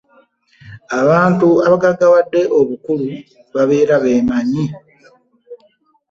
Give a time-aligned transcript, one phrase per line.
[1.01, 3.09] abantu abagaggawadde obukulu
[3.53, 4.65] babeera beemanyi.